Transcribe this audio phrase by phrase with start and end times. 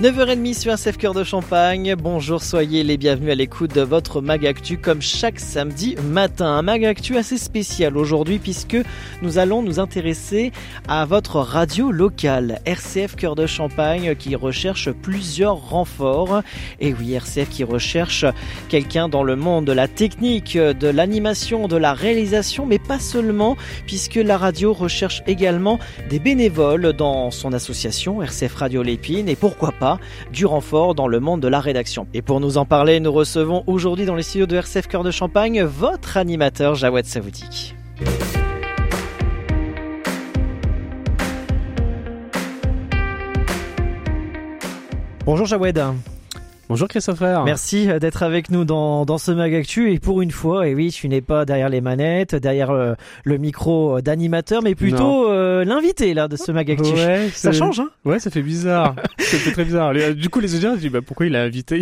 [0.00, 1.96] 9h30 sur RCF Cœur de Champagne.
[1.96, 6.46] Bonjour, soyez les bienvenus à l'écoute de votre Mag Actu comme chaque samedi matin.
[6.46, 8.76] Un Mag Actu assez spécial aujourd'hui puisque
[9.22, 10.52] nous allons nous intéresser
[10.86, 16.42] à votre radio locale RCF Cœur de Champagne qui recherche plusieurs renforts.
[16.78, 18.24] Et oui, RCF qui recherche
[18.68, 23.56] quelqu'un dans le monde de la technique, de l'animation, de la réalisation, mais pas seulement
[23.88, 29.72] puisque la radio recherche également des bénévoles dans son association RCF Radio Lépine et pourquoi
[29.72, 29.87] pas
[30.32, 32.06] du renfort dans le monde de la rédaction.
[32.14, 35.10] Et pour nous en parler, nous recevons aujourd'hui dans les studios de RCF Cœur de
[35.10, 37.74] Champagne votre animateur Jawed Savoudik.
[45.24, 45.78] Bonjour Jawed.
[46.68, 47.44] Bonjour Christopher.
[47.44, 49.90] Merci euh, d'être avec nous dans, dans ce Mag Actu.
[49.90, 52.92] Et pour une fois, et oui, tu n'es pas derrière les manettes, derrière euh,
[53.24, 56.92] le micro d'animateur, mais plutôt euh, l'invité là de ce Mag Actu.
[56.92, 57.88] Ouais, ça change, hein?
[58.04, 58.94] Ouais, ça fait bizarre.
[59.18, 59.94] ça fait très bizarre.
[60.14, 61.78] Du coup, les auditions, je dis, bah, pourquoi il a invité?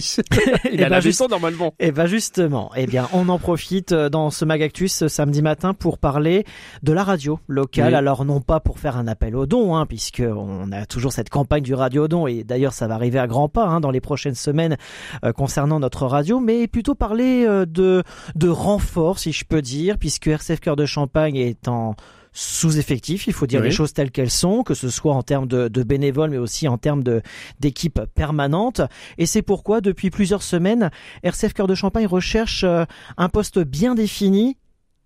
[0.72, 1.74] Il Eh a juste- leçon normalement.
[1.80, 5.74] Et ben justement, eh bien, on en profite euh, dans ce Magactus ce samedi matin
[5.74, 6.44] pour parler
[6.84, 7.88] de la radio locale.
[7.88, 7.94] Oui.
[7.94, 11.28] Alors non pas pour faire un appel aux dons, hein, puisque on a toujours cette
[11.28, 14.00] campagne du radio don, et d'ailleurs ça va arriver à grands pas hein, dans les
[14.00, 14.75] prochaines semaines
[15.24, 18.02] euh, concernant notre radio, mais plutôt parler euh, de
[18.34, 21.94] de renfort, si je peux dire, puisque RCF Cœur de Champagne est en
[22.38, 23.68] sous-effectif, il faut dire Oui.
[23.68, 26.68] les choses telles qu'elles sont, que ce soit en termes de, de bénévoles, mais aussi
[26.68, 27.22] en termes de
[27.60, 28.82] d'équipe permanente.
[29.16, 30.90] Et c'est pourquoi, depuis plusieurs semaines,
[31.22, 32.84] RCF Cœur de Champagne recherche euh,
[33.16, 34.58] un poste bien défini,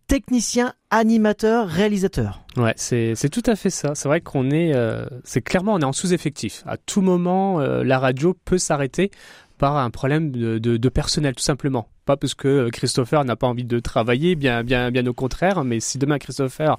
[0.09, 2.43] technicien, animateur, réalisateur.
[2.57, 3.95] Ouais, c'est c'est tout à fait ça.
[3.95, 6.65] C'est vrai qu'on est, euh, c'est clairement on est en sous-effectif.
[6.67, 9.12] À tout moment, euh, la radio peut s'arrêter
[9.61, 11.86] par un problème de, personnel, tout simplement.
[12.06, 15.65] Pas parce que euh, Christopher n'a pas envie de travailler, bien, bien, bien au contraire.
[15.65, 16.78] Mais si demain Christopher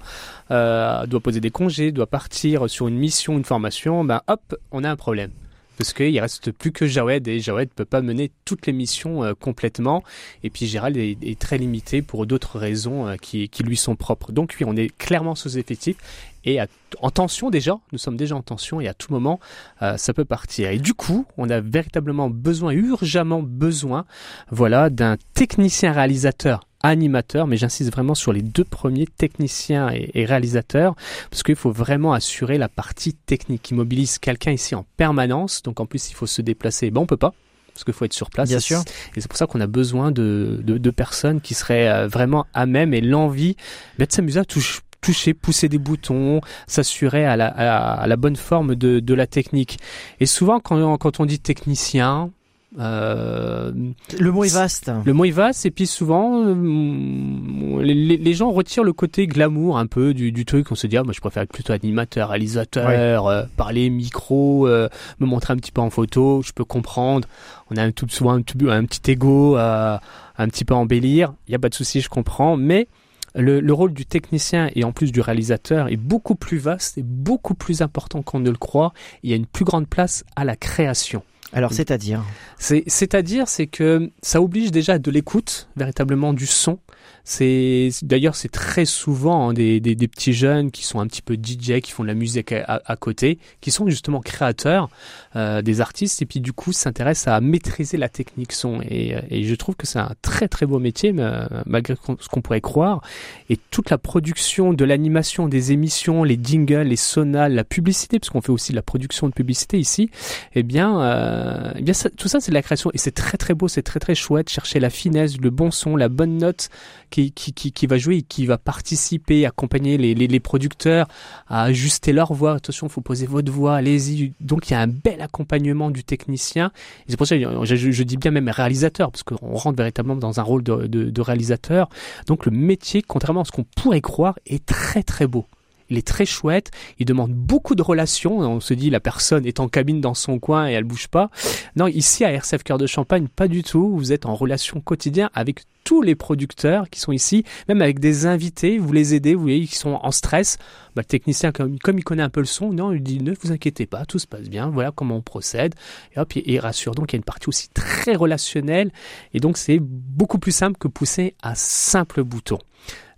[0.50, 4.82] euh, doit poser des congés, doit partir sur une mission, une formation, ben hop, on
[4.82, 5.30] a un problème.
[5.78, 9.32] Parce qu'il reste plus que Jawed et Jawed peut pas mener toutes les missions euh,
[9.38, 10.02] complètement.
[10.42, 14.32] Et puis Gérald est, très limité pour d'autres raisons qui, qui lui sont propres.
[14.32, 15.96] Donc oui, on est clairement sous-effectif
[16.44, 16.66] et à-
[17.00, 17.78] en tension déjà.
[17.92, 19.40] Nous sommes déjà en tension et à tout moment,
[19.82, 20.70] euh, ça peut partir.
[20.70, 24.04] Et du coup, on a véritablement besoin, urgemment besoin,
[24.50, 30.24] voilà, d'un technicien réalisateur animateur, mais j'insiste vraiment sur les deux premiers techniciens et, et
[30.24, 30.96] réalisateurs,
[31.30, 35.62] parce qu'il faut vraiment assurer la partie technique qui mobilise quelqu'un ici en permanence.
[35.62, 36.90] Donc en plus, il faut se déplacer.
[36.90, 37.32] Ben on peut pas.
[37.72, 38.48] Parce qu'il faut être sur place.
[38.50, 38.80] Bien sûr.
[39.16, 42.46] et c'est pour ça qu'on a besoin de, de, de personnes qui seraient euh, vraiment
[42.52, 43.56] à même et l'envie
[43.98, 48.16] de s'amuser à toucher toucher, pousser des boutons, s'assurer à la, à, la, à la
[48.16, 49.78] bonne forme de, de la technique.
[50.20, 52.30] Et souvent, quand, on- quand on dit technicien,
[52.78, 53.70] euh,
[54.18, 54.90] Le mot est vaste.
[55.04, 59.86] le mot est vaste et puis souvent euh, les, gens retirent le côté glamour un
[59.86, 60.72] peu du, du truc.
[60.72, 64.88] On se dit ah moi je préfère être plutôt animateur, réalisateur, euh, parler micro, euh,
[65.20, 66.40] me montrer un petit peu en photo.
[66.42, 67.28] Je peux comprendre.
[67.70, 70.00] On a un tout souvent un, tout- un petit ego à
[70.38, 71.34] un petit peu embellir.
[71.48, 72.56] Il y a pas de souci, je comprends.
[72.56, 72.88] Mais
[73.34, 77.02] le, le rôle du technicien et en plus du réalisateur est beaucoup plus vaste et
[77.02, 78.92] beaucoup plus important qu'on ne le croit.
[79.22, 81.22] Il y a une plus grande place à la création.
[81.52, 82.22] Alors c'est-à-dire
[82.58, 86.78] C'est, c'est-à-dire, c'est que ça oblige déjà de l'écoute, véritablement du son.
[87.24, 91.22] C'est, d'ailleurs, c'est très souvent hein, des, des, des petits jeunes qui sont un petit
[91.22, 94.88] peu DJ, qui font de la musique à, à- à côté, qui sont justement créateurs,
[95.36, 98.80] euh, des artistes, et puis du coup s'intéressent à maîtriser la technique son.
[98.82, 101.94] Et, euh, et je trouve que c'est un très très beau métier, mais, euh, malgré
[102.18, 103.02] ce qu'on pourrait croire.
[103.50, 108.30] Et toute la production de l'animation, des émissions, les jingles, les sonales, la publicité, parce
[108.30, 110.10] qu'on fait aussi de la production de publicité ici,
[110.56, 111.41] eh bien, euh,
[111.76, 114.00] eh bien tout ça c'est de la création et c'est très très beau, c'est très
[114.00, 114.48] très chouette.
[114.48, 116.68] Chercher la finesse, le bon son, la bonne note
[117.10, 121.08] qui, qui, qui, qui va jouer qui va participer, accompagner les, les, les producteurs
[121.48, 122.54] à ajuster leur voix.
[122.54, 124.32] Attention, faut poser votre voix, allez-y.
[124.40, 126.72] Donc il y a un bel accompagnement du technicien.
[127.08, 130.42] C'est pour ça que je dis bien même réalisateur, parce qu'on rentre véritablement dans un
[130.42, 131.88] rôle de, de, de réalisateur.
[132.26, 135.46] Donc le métier, contrairement à ce qu'on pourrait croire, est très très beau.
[135.92, 136.70] Il est très chouette.
[136.98, 138.38] Il demande beaucoup de relations.
[138.38, 141.28] On se dit la personne est en cabine dans son coin et elle bouge pas.
[141.76, 143.94] Non, ici à RCF Cœur de Champagne, pas du tout.
[143.94, 148.24] Vous êtes en relation quotidienne avec tous les producteurs qui sont ici, même avec des
[148.24, 148.78] invités.
[148.78, 150.56] Vous les aidez, vous voyez, qui sont en stress.
[150.96, 153.52] Bah, le technicien, comme, il connaît un peu le son, non, il dit ne vous
[153.52, 154.70] inquiétez pas, tout se passe bien.
[154.70, 155.74] Voilà comment on procède.
[156.16, 156.94] Et hop, il, il rassure.
[156.94, 158.92] Donc il y a une partie aussi très relationnelle.
[159.34, 162.58] Et donc c'est beaucoup plus simple que pousser un simple bouton.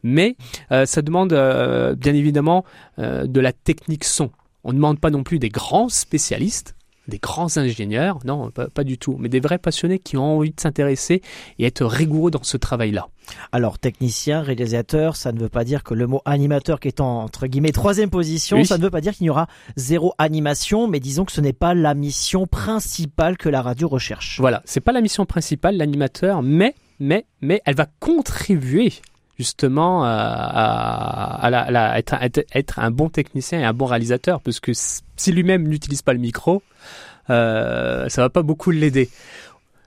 [0.04, 0.36] Mais
[0.70, 2.64] euh, ça demande euh, bien évidemment
[3.00, 4.30] euh, de la technique son.
[4.62, 6.76] On ne demande pas non plus des grands spécialistes.
[7.08, 10.52] des grands ingénieurs, non, pas, pas, du tout, mais des vrais passionnés qui ont envie
[10.52, 11.20] de s'intéresser
[11.58, 13.08] et être rigoureux dans ce travail-là.
[13.52, 17.24] Alors, technicien, réalisateur, ça ne veut pas dire que le mot animateur qui est en,
[17.24, 21.00] entre guillemets, troisième position, ça ne veut pas dire qu'il y aura zéro animation, mais
[21.00, 24.38] disons que ce n'est pas la mission principale que la radio recherche.
[24.40, 28.92] Voilà, c'est pas la mission principale, l'animateur, mais, mais, mais elle va contribuer
[29.38, 32.14] justement euh, à, à, être,
[32.52, 36.18] être, un bon technicien et un bon réalisateur, parce que si lui-même n'utilise pas le
[36.20, 36.62] micro,
[37.30, 39.10] euh, ça va pas beaucoup l'aider.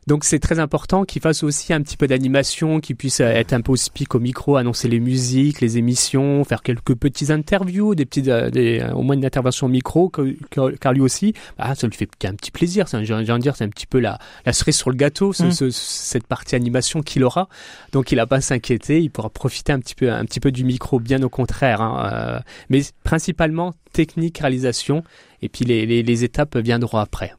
[0.07, 3.59] Donc c'est très important qu'il fasse aussi un petit peu d'animation, qu'il puisse être un
[3.59, 8.05] peu au speak au micro, annoncer les musiques, les émissions, faire quelques petites interviews, des
[8.05, 11.95] petites, euh, des, au moins une intervention au micro, car lui aussi, bah, ça lui
[11.95, 12.85] fait un petit plaisir.
[12.87, 15.51] J'ai envie de dire, c'est un petit peu la, la cerise sur le gâteau, mmh.
[15.51, 17.49] ce, cette partie animation qu'il aura.
[17.91, 20.51] Donc il n'a pas à s'inquiéter, il pourra profiter un petit peu, un petit peu
[20.51, 21.81] du micro, bien au contraire.
[21.81, 22.39] Hein, euh,
[22.69, 25.03] mais principalement technique, réalisation,
[25.41, 27.33] et puis les, les, les étapes viendront après.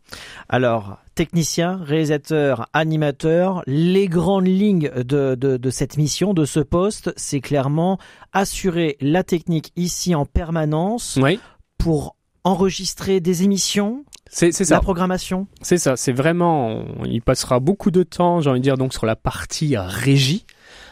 [0.48, 7.40] Alors, technicien, réalisateur, animateur, les grandes lignes de, de, cette mission, de ce poste, c'est
[7.40, 7.98] clairement
[8.32, 11.18] assurer la technique ici en permanence
[11.76, 12.14] pour
[12.44, 14.04] enregistrer des émissions.
[14.30, 14.76] C'est ça.
[14.76, 15.48] La programmation.
[15.60, 15.96] C'est ça.
[15.96, 16.84] C'est vraiment.
[17.04, 20.46] Il passera beaucoup de temps, j'ai envie de dire, donc sur la partie régie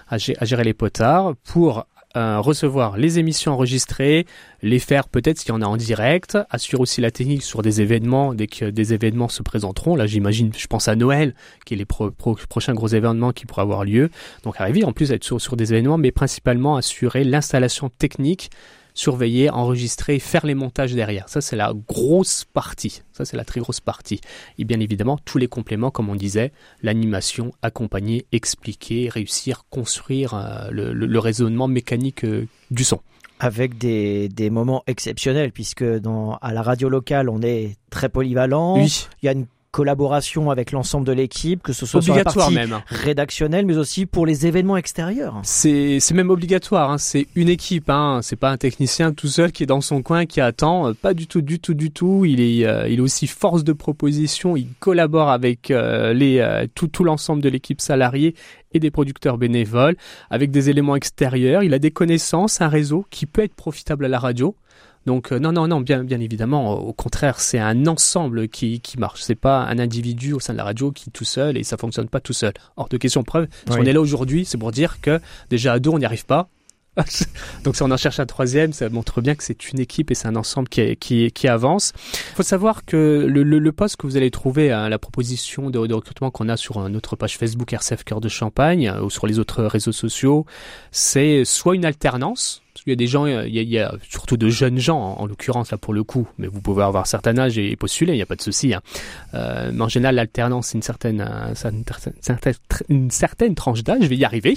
[0.09, 1.87] à gérer les potards pour
[2.17, 4.27] euh, recevoir les émissions enregistrées,
[4.63, 7.83] les faire peut-être s'il y en a en direct, assurer aussi la technique sur des
[7.83, 9.97] événements dès que des événements se présenteront.
[9.97, 11.35] Là, j'imagine, je pense à Noël,
[11.67, 14.11] qui est les prochains gros événements qui pourraient avoir lieu.
[14.45, 18.51] Donc arriver en plus à être sur, sur des événements, mais principalement assurer l'installation technique
[18.97, 21.29] surveiller, enregistrer, faire les montages derrière.
[21.29, 23.03] Ça, c'est la grosse partie.
[23.13, 24.21] Ça, c'est la très grosse partie.
[24.59, 26.51] Et bien évidemment, tous les compléments, comme on disait,
[26.83, 33.01] l'animation, accompagner, expliquer, réussir, construire euh, le, raisonnement mécanique euh, du son
[33.39, 38.79] avec des, des moments exceptionnels puisque dans à la radio locale on est très polyvalent.
[38.79, 39.09] Oui.
[39.23, 42.55] Il y a une collaboration avec l'ensemble de l'équipe, que ce soit sur la partie
[42.55, 42.81] même.
[42.87, 45.39] rédactionnelle, mais aussi pour les événements extérieurs.
[45.43, 46.93] C'est même obligatoire.
[46.93, 46.97] Hein.
[46.97, 47.91] C'est une équipe.
[47.91, 48.21] Hein.
[48.23, 50.89] C'est pas un technicien tout seul qui est dans son coin qui attend.
[50.89, 52.25] Euh, pas du tout, du tout, du tout.
[52.25, 54.57] Il est, euh, il est aussi force de proposition.
[54.57, 58.35] Il collabore avec euh, les tout, tout l'ensemble de l'équipe salariée
[58.73, 59.97] et des producteurs bénévoles
[60.31, 61.63] avec des éléments extérieurs.
[61.65, 64.57] Il a des connaissances, un réseau qui peut être profitable à la radio.
[65.07, 68.99] Donc euh, non, non, non, bien, bien évidemment, au contraire, c'est un ensemble qui, qui
[68.99, 69.23] marche.
[69.23, 71.77] C'est pas un individu au sein de la radio qui est tout seul et ça
[71.77, 72.53] fonctionne pas tout seul.
[72.77, 73.47] Hors de question preuve.
[73.71, 76.27] Si on est là aujourd'hui, c'est pour dire que déjà à deux, on n'y arrive
[76.27, 76.49] pas.
[77.65, 80.15] Donc si on en cherche un troisième, ça montre bien que c'est une équipe et
[80.15, 81.93] c'est un ensemble qui, qui, qui avance.
[82.33, 85.87] Il faut savoir que le, le, poste que vous allez trouver, à la proposition de,
[85.87, 89.39] de recrutement qu'on a sur notre page Facebook RCF Cœur de Champagne ou sur les
[89.39, 90.47] autres réseaux sociaux,
[90.91, 94.79] c'est soit une alternance, il y a des gens, il y a, surtout de jeunes
[94.79, 97.75] gens, en, l'occurrence là pour le coup, mais vous pouvez avoir un certain âge et,
[97.77, 98.75] postuler, il n'y a pas de souci.
[98.75, 98.83] Hein.
[99.35, 101.27] Euh, mais en général, l'alternance, c'est une certaine,
[102.89, 104.55] une certaine tranche d'âge, je vais y arriver.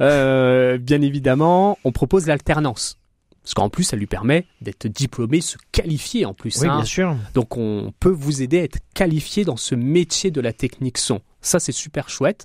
[0.00, 2.98] Euh, bien évidemment, on propose l'alternance.
[3.46, 6.58] Parce qu'en plus, ça lui permet d'être diplômé, se qualifier en plus.
[6.60, 6.78] Oui, hein.
[6.78, 7.16] bien sûr.
[7.32, 11.20] Donc, on peut vous aider à être qualifié dans ce métier de la technique son.
[11.42, 12.44] Ça, c'est super chouette.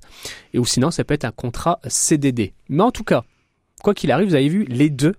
[0.53, 2.53] Et ou sinon, ça peut être un contrat CDD.
[2.69, 3.23] Mais en tout cas,
[3.81, 5.15] quoi qu'il arrive, vous avez vu, les deux,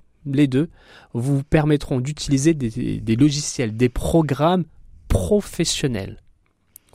[1.14, 4.64] vous permettront d'utiliser des, logiciels, des programmes
[5.08, 6.18] professionnels.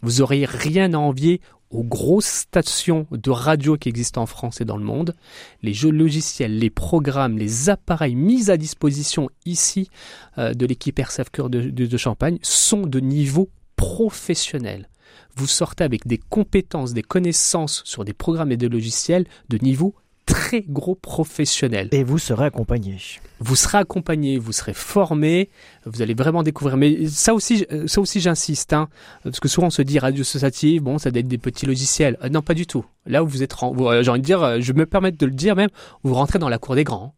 [0.02, 4.66] Vous n'aurez rien à envier aux grosses stations de radio qui existent en France et
[4.66, 5.16] dans le monde.
[5.62, 9.90] Les jeux logiciels, les programmes, les appareils mis à disposition ici
[10.38, 14.88] euh, de l'équipe RCF Cœur de, de Champagne sont de niveau professionnel.
[15.36, 19.94] Vous sortez avec des compétences, des connaissances sur des programmes et des logiciels de niveau
[20.28, 21.88] très gros professionnel.
[21.92, 22.98] Et vous serez accompagné.
[23.40, 25.50] Vous serez accompagné, vous serez formé,
[25.86, 26.78] vous allez vraiment découvrir.
[26.78, 28.90] Mais ça aussi, euh, ça aussi j'insiste, hein,
[29.24, 32.18] parce que souvent on se dit radio associative, bon, ça doit être des petits logiciels.
[32.24, 32.86] Euh, non, pas du tout.
[33.08, 35.56] Là où vous êtes, euh, j'ai envie de dire, je me permets de le dire
[35.56, 35.70] même,
[36.04, 37.16] vous rentrez dans la cour des grands.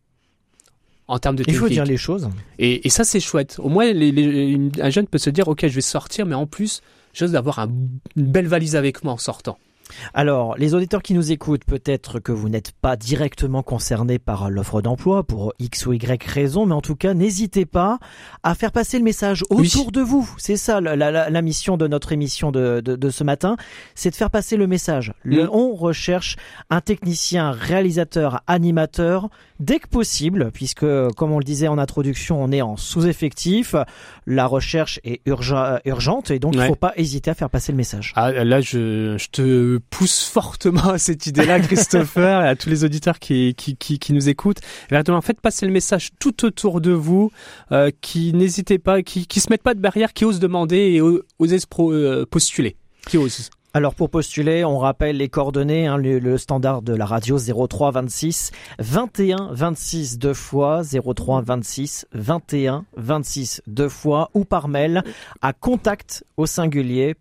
[1.08, 2.30] En termes de Il faut dire les choses.
[2.60, 3.56] Et, ça, c'est chouette.
[3.58, 6.82] Au moins, un jeune peut se dire, ok, je vais sortir, mais en plus,
[7.14, 9.58] j'ose d'avoir une belle valise avec moi en sortant.
[10.14, 14.82] Alors, les auditeurs qui nous écoutent, peut-être que vous n'êtes pas directement concernés par l'offre
[14.82, 18.00] d'emploi pour X ou Y raison, mais en tout cas, n'hésitez pas
[18.44, 20.30] à faire passer le message autour de vous.
[20.38, 23.58] C'est ça la, mission de notre émission de, ce matin,
[23.96, 25.14] c'est de faire passer le message.
[25.26, 26.36] on recherche
[26.70, 29.30] un technicien, réalisateur, animateur,
[29.60, 33.76] dès que possible, puisque, comme on le disait en introduction, on est en sous-effectif,
[34.26, 37.78] la recherche est urgente, et donc il ne faut pas hésiter à faire passer le
[37.78, 38.14] message.
[38.16, 42.84] Ah, là, je, je te pousse fortement à cette idée-là, Christopher, et à tous les
[42.84, 44.60] auditeurs qui, qui, qui, qui nous écoutent.
[44.90, 47.32] Véritablement, faites passer le message tout autour de vous,
[47.72, 51.02] euh, qui n'hésitez pas, qui, qui se mettent pas de barrière, qui osent demander et
[51.02, 52.76] osent pro, euh, postuler.
[53.08, 53.50] Qui osent.
[53.72, 58.50] Alors pour postuler, on rappelle les coordonnées, hein, le, standard de la radio 03 26
[58.80, 65.04] 21 26 deux fois 03 26 21 26 deux fois ou par mail
[65.44, 67.16] à contact au singulier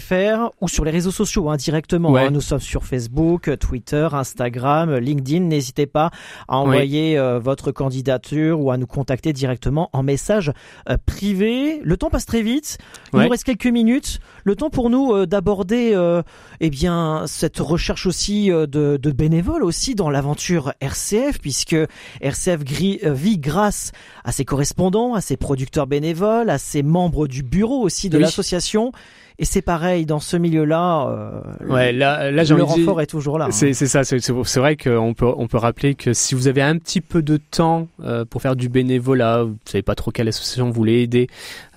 [0.00, 2.10] fr ou sur les réseaux sociaux hein, directement.
[2.10, 2.22] Ouais.
[2.26, 2.30] Hein.
[2.30, 5.40] Nous sommes sur Facebook, Twitter, Instagram, LinkedIn.
[5.44, 6.10] N'hésitez pas
[6.48, 10.52] à envoyer euh, votre candidature ou à nous contacter directement en message
[10.88, 11.80] euh, privé.
[11.82, 12.78] Le temps passe très vite.
[13.12, 13.24] Il Ouais.
[13.24, 14.20] nous reste quelques minutes.
[14.44, 16.22] Le temps pour nous euh, d'aborder euh,
[16.60, 21.76] eh bien cette recherche aussi euh, de, de bénévoles aussi dans l'aventure RCF puisque
[22.20, 22.60] RCF
[23.04, 23.92] euh, vit grâce
[24.24, 28.22] à ses correspondants, à ses producteurs bénévoles, à ses membres du bureau aussi de Oui.
[28.22, 28.92] l'association.
[29.40, 31.08] Et c'est pareil dans ce milieu-là.
[31.08, 33.46] euh, Ouais, là, là, le renfort est toujours là.
[33.46, 33.50] hein.
[33.50, 34.20] C'est c'est ça, c'est
[34.60, 37.88] vrai qu'on peut, on peut rappeler que si vous avez un petit peu de temps
[38.04, 41.26] euh, pour faire du bénévolat, vous savez pas trop quelle association vous voulez aider,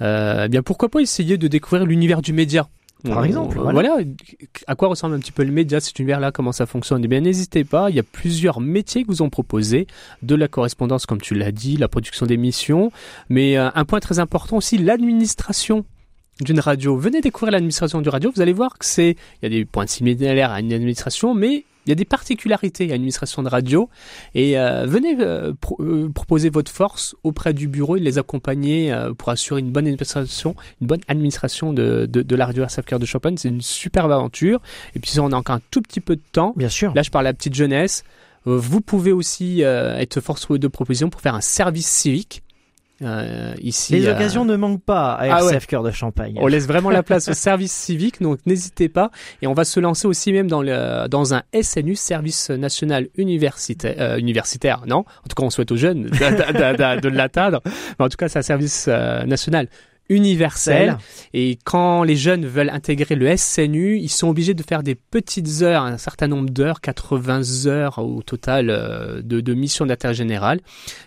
[0.01, 2.67] euh, eh bien pourquoi pas essayer de découvrir l'univers du média.
[3.03, 3.89] Par On- exemple, on- voilà.
[3.89, 4.03] voilà.
[4.67, 7.03] À quoi ressemble un petit peu le média, cet univers-là, comment ça fonctionne?
[7.03, 7.89] Eh bien, n'hésitez pas.
[7.91, 9.85] Il y a plusieurs métiers que vous ont proposés,
[10.23, 12.91] de la correspondance, comme tu l'as dit, la production d'émissions,
[13.29, 15.85] mais un point très important aussi, l'administration
[16.41, 16.97] d'une radio.
[16.97, 18.31] Venez découvrir l'administration du radio.
[18.35, 21.65] Vous allez voir que c'est, il y a des points similaires à une administration, mais
[21.85, 23.89] il y a des particularités à l'administration de radio.
[24.35, 28.91] Et euh, venez euh, pro- euh, proposer votre force auprès du bureau et les accompagner
[28.91, 32.85] euh, pour assurer une bonne administration, une bonne administration de, de, de la radio RCF
[32.85, 33.35] Cœur de Champagne.
[33.37, 34.59] C'est une superbe aventure.
[34.95, 36.93] Et puis si on a encore un tout petit peu de temps, Bien sûr.
[36.93, 38.03] Là, je parle à la petite jeunesse.
[38.47, 42.43] Euh, Vous pouvez aussi euh, être force de proposition pour faire un service civique.
[43.03, 46.35] Euh, ici, Les euh, occasions ne manquent pas à Ah RCF Cœur de Champagne.
[46.41, 49.11] on laisse vraiment la place au service civique, donc n'hésitez pas.
[49.43, 53.95] Et on va se lancer aussi même dans, le, dans un SNU, Service National Universitaire,
[53.99, 54.97] euh, universitaire, non?
[54.99, 57.61] En tout cas, on souhaite aux jeunes de, de- de- de- de l'atteindre.
[57.99, 59.67] Mais en tout cas, c'est un service euh, national
[60.09, 60.97] universel.
[61.33, 65.61] Et quand les jeunes veulent intégrer le SNU, ils sont obligés de faire des petites
[65.61, 70.59] heures, un certain nombre d'heures, 80 heures au total euh, de, de mission d'intérêt général.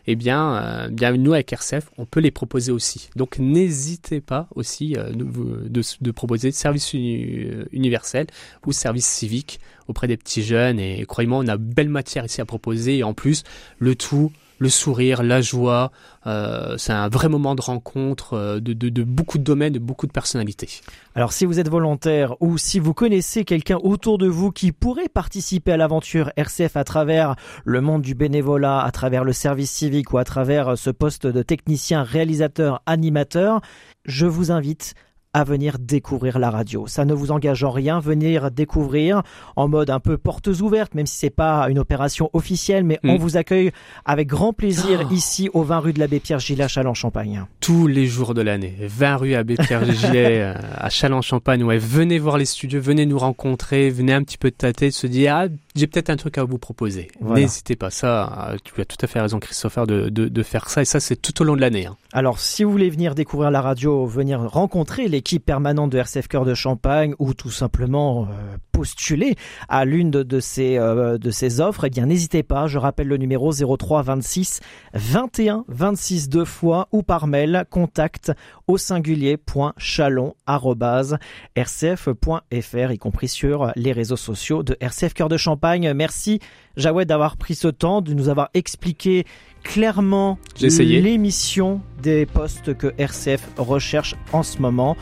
[0.07, 3.09] Eh bien, euh, bien, nous avec RCF, on peut les proposer aussi.
[3.17, 8.27] Donc, n'hésitez pas aussi euh, de, de, de proposer service uni- universel
[8.67, 10.79] ou service civique auprès des petits jeunes.
[10.79, 12.99] Et croyez-moi, on a belle matière ici à proposer.
[12.99, 13.43] Et en plus,
[13.79, 14.31] le tout
[14.61, 15.91] le sourire, la joie.
[16.27, 19.79] Euh, c'est un vrai moment de rencontre euh, de, de, de beaucoup de domaines, de
[19.79, 20.69] beaucoup de personnalités.
[21.15, 25.09] Alors si vous êtes volontaire ou si vous connaissez quelqu'un autour de vous qui pourrait
[25.09, 30.13] participer à l'aventure RCF à travers le monde du bénévolat, à travers le service civique
[30.13, 33.63] ou à travers ce poste de technicien, réalisateur, animateur,
[34.05, 34.95] je vous invite
[35.33, 36.87] à venir découvrir la radio.
[36.89, 39.23] Ça ne vous engage en rien, venir découvrir
[39.57, 43.11] en mode un peu portes ouvertes, même si c'est pas une opération officielle, mais Mm.
[43.11, 43.71] on vous accueille
[44.05, 45.15] avec grand plaisir Oh.
[45.15, 47.45] ici au 20 rue de l'abbé Pierre Gilles à Châlons-Champagne.
[47.61, 51.63] Tous les jours de l'année, 20 rue Abbé Pierre Gilet, euh, à Châlons-Champagne.
[51.63, 55.35] Ouais, venez voir les studios, venez nous rencontrer, venez un petit peu tâter, se dire
[55.37, 55.47] ah
[55.81, 57.09] j'ai peut-être un truc à vous proposer.
[57.21, 57.41] Voilà.
[57.41, 60.69] N'hésitez pas, ça, euh, tu as tout à fait raison Christopher de, de, de faire
[60.71, 61.87] ça et ça c'est tout au long de l'année.
[61.87, 61.97] hein.
[62.13, 66.45] Alors, si vous voulez venir découvrir la radio, venir rencontrer l'équipe permanente de RCF Cœur
[66.45, 69.35] de Champagne ou tout simplement euh, postuler
[69.69, 72.67] à l'une de, de ces, euh, de ces offres, eh bien, n'hésitez pas.
[72.67, 74.61] Je rappelle le numéro 03 26
[74.95, 78.33] 21 26 deux fois ou par mail contact
[78.67, 81.19] au singulier point chalon arobase
[81.59, 85.93] rcf.fr, y compris sur les réseaux sociaux de RCF Cœur de Champagne.
[85.93, 86.41] Merci,
[86.79, 89.27] Jawed, d'avoir pris ce temps, de nous avoir expliqué
[89.63, 94.97] clairement l'émission des postes que RCF recherche en ce moment.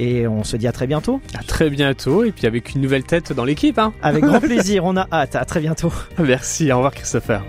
[0.00, 1.20] Et on se dit à très bientôt.
[1.38, 3.78] À très bientôt et puis avec une nouvelle tête dans l'équipe.
[3.78, 3.92] Hein.
[4.02, 5.36] Avec grand plaisir, on a hâte.
[5.36, 5.92] À très bientôt.
[6.18, 7.44] Merci, au revoir Christopher.